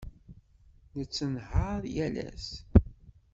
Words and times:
Nettenhaṛ 0.97 1.81
yal 1.95 2.15
ass. 2.27 2.47